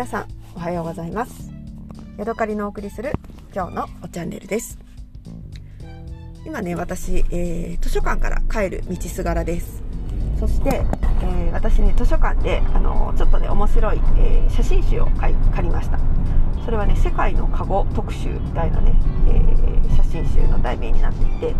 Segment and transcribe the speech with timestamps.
[0.00, 1.52] 皆さんおはようございます。
[2.16, 3.12] ヤドカリのお送りする
[3.54, 4.78] 今日のおチャンネルです。
[6.46, 9.82] 今ね私、えー、図書館から帰る道すがらです。
[10.38, 10.86] そして、
[11.20, 15.98] えー、私ね図書館であのちょっとね面白い、えー、写真集を借りました。
[16.64, 18.94] それはね世界のカゴ特集みたいなね、
[19.28, 21.50] え写真集の題名になっていてえ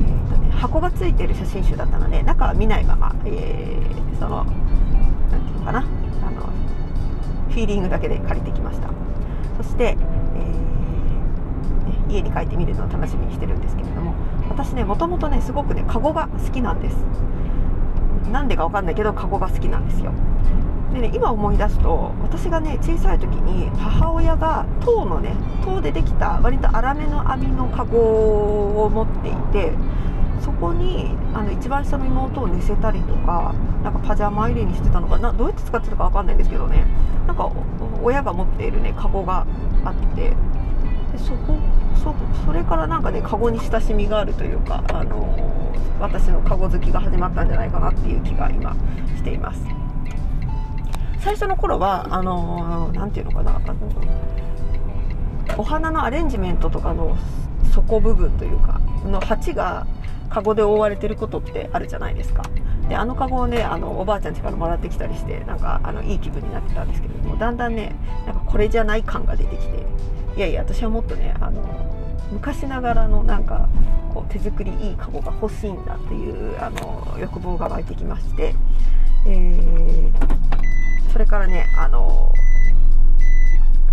[0.00, 4.44] ーとね、箱がついてる写真集だったので中は見ないまま、えー、その
[5.30, 5.80] 何て言うのかな。
[6.26, 6.48] あの
[7.56, 8.90] フィーリングだけで借りてきました。
[9.56, 10.04] そして、えー、ね、
[12.10, 14.12] 家に帰ってみるのを楽しみにしてるんですけれども
[14.50, 16.96] 私ねもともとねすごくねカゴが好きなんです。
[18.30, 20.12] なんでかわかんないけどカゴが好きなんですよ。
[20.92, 25.34] でね今思い出すと私がね小さい時に母親が籐のね
[25.64, 27.96] 籐でできた割と粗めの網のカゴ
[28.84, 29.72] を持っていて
[30.40, 36.86] そこにあの一番下の妹を寝せたりとかなんかパジャマ入れにしてたのかなどうやって使ってたか分かんないんですけどね
[37.26, 37.50] なんか
[38.02, 39.46] 親が持っているねカゴが
[39.84, 40.30] あって
[41.12, 41.58] でそこ
[41.96, 48.76] そそれからなんかねカゴに親しみがあるというか、あの私のカゴ好きが始まったんじゃないかなっていう気が今
[49.16, 49.64] しています。
[51.18, 53.74] 最初の頃はあの何て言うのかなあの
[55.58, 57.16] お花のアレンジメントとかの
[57.72, 59.86] 底部分というかの鉢が
[60.30, 62.42] カゴで覆われてることってあるじゃないですか。
[62.88, 67.94] であのカゴをねあのおばあちゃん家からもらってきたりしてなんかあのいい気分になってたんですけれどもだんだんね
[68.26, 69.86] なんかこれじゃない感が出てきて。
[70.36, 71.62] いやいや私はもっとねあの
[72.30, 73.70] 昔ながらのなんか
[74.12, 78.54] こう手作りいいカゴが欲しいんだっていうあの欲望が湧いてきまして、
[79.26, 80.46] えー
[81.10, 82.30] それからねあの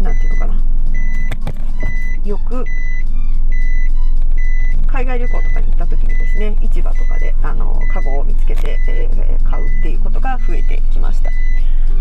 [0.00, 0.62] 何て言うのかな
[2.24, 2.64] よく
[4.86, 11.30] 海外旅行とかに行った時にですね市場とかであのカゴを見つけて、えー、買うっていうことが増えてきました。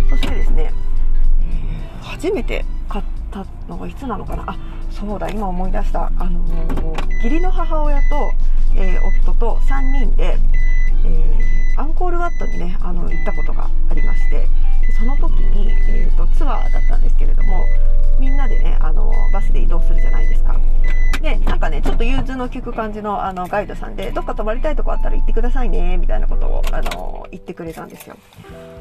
[0.10, 0.72] そしてですね、
[1.42, 4.44] えー、初めて買ったのがいつなのかな？
[4.48, 4.58] あ
[4.92, 6.12] そうだ今思い出した。
[6.18, 6.46] あの
[7.24, 8.32] 義理の母親と、
[8.76, 10.38] えー、夫と3人で、
[11.06, 11.40] え
[11.78, 14.48] アンコールワットにねあの行ったことがありまして
[14.98, 17.66] その時に、えーと、ツアーだったんですけれども
[18.20, 20.60] みんなでねあのバスで移動するじゃないですか。
[21.22, 28.18] でなんかねちょっと融通の利く感じのあのガイドさんでどっか泊まりたいとこあったら行ってくださいねみたいなことをあの言ってくれたんですよ。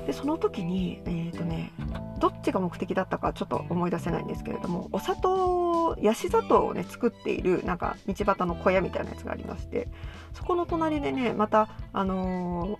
[0.06, 1.72] でその時にえっ、ー、とね
[2.18, 9.88] どっちが目的だったかちょっと思い出せないんですけれどもお砂糖ヤシ砂糖をね作っているなんか道端の小屋みたいなやつがありまして
[10.34, 12.78] そこの隣でねまたあの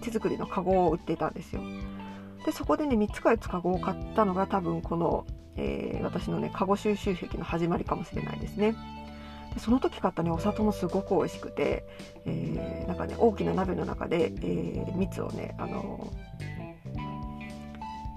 [0.00, 1.62] ー、手作りのカゴを売ってたんですよ。
[2.44, 8.74] でそこでね3つか4つかごを買ったのが多分この、えー、私のねカゴ収集癖の始まりかもしれないですね。
[9.54, 11.84] でその時買ったねお砂糖もすごく美味しくて、
[12.24, 16.12] えー、なんかね大きな鍋の中で、えー、蜜をねあの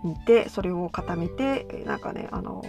[0.03, 2.63] 煮てそれを固めてなんかねあの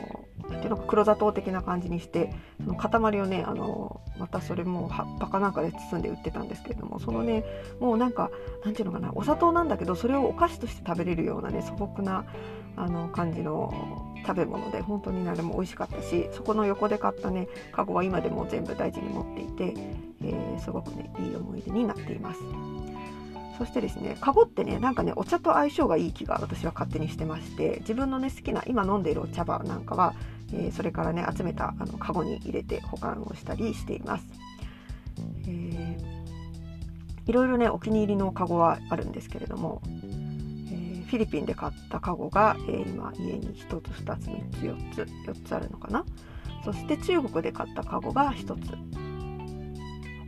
[0.51, 2.33] なんていうのか黒砂糖的な感じにして
[2.63, 7.45] その塊をねあのまたそれも葉っぱかなんかで包んで売ってたんですけれどもそのね
[7.81, 8.31] もうなんか
[8.65, 12.25] なんていうのかなお砂糖なんだけどそれをお菓子として食べれるようなね素朴な
[12.77, 19.81] あの感じの食べ物で本当にあれも美味しかったしそこの横で買ったねカゴは今でも全部大事に持っていて、
[20.23, 22.41] えー、すごくねいい思い出になっています。
[23.59, 30.15] そしてですね、カゴってね、なんかね、お茶と相性がいい気が私は勝手にしてまして、自分のね、好きな、今飲んでいるお茶葉なんかは、
[30.57, 34.27] えー、それからね集めたあのカゴに入れて保管をしたりしています。
[35.47, 46.05] えー、いろいろねお気に入りのカゴはあるんですけれども、えー、フィリピンで買ったカゴが、えー、今家に1つ2つ3つ4つ4つあるのかな？
[46.65, 48.71] そして中国で買ったカゴが1つ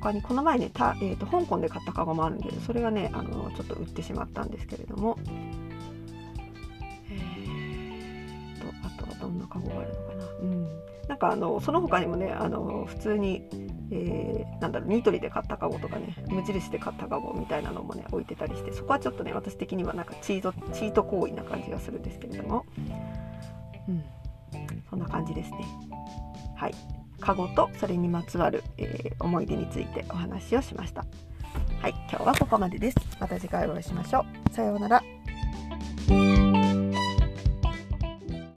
[0.00, 5.19] 他にこの前ねた、えーと、香港で買ったカゴもあるんでそれがねあのちょっと売ってしまったんですけれども、
[8.87, 10.69] あとはどんなカゴがあるのかなうん、
[11.09, 13.49] なんかあのその他にもねあの普通に、
[13.91, 22.67] えー、なんだろうニトリで買ったカゴとかね無印で買ったカゴみたいなのもね置いてたりしてそこはちょっとね私的にはなんかチートチート行為な感じがするんですけれども、
[23.88, 24.05] うん、
[24.91, 25.59] そんな感じですね。
[26.56, 26.75] はい
[27.21, 31.06] カゴとそれにまつわる、えー、思い出についてお話をしました。
[31.81, 32.97] はい、今日はここまでです。
[33.19, 34.55] また次回お会いしましょう。
[34.55, 35.25] さようなら。